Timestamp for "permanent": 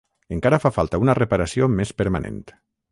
2.03-2.45